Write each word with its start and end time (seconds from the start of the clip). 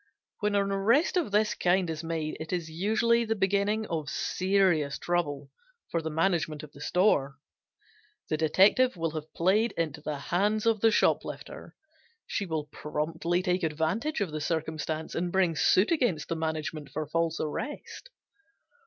When 0.39 0.55
an 0.55 0.71
arrest 0.71 1.15
of 1.15 1.29
this 1.29 1.53
kind 1.53 1.87
is 1.87 2.03
made 2.03 2.35
it 2.39 2.51
is 2.51 2.71
usually 2.71 3.23
the 3.23 3.35
beginning 3.35 3.85
of 3.85 4.09
serious 4.09 4.97
trouble 4.97 5.51
for 5.91 6.01
the 6.01 6.09
management 6.09 6.63
of 6.63 6.71
the 6.71 6.81
store. 6.81 7.37
The 8.27 8.35
detective 8.35 8.97
will 8.97 9.11
have 9.11 9.31
played 9.35 9.73
into 9.73 10.01
the 10.01 10.17
hands 10.17 10.65
of 10.65 10.81
the 10.81 10.89
shoplifter; 10.89 11.75
she 12.25 12.47
will 12.47 12.65
promptly 12.71 13.43
take 13.43 13.61
advantage 13.61 14.21
of 14.21 14.31
the 14.31 14.41
circumstances 14.41 15.13
and 15.15 15.31
bring 15.31 15.55
suit 15.55 15.91
against 15.91 16.29
the 16.29 16.35
management 16.35 16.89
for 16.89 17.05
false 17.05 17.39
arrest. 17.39 18.09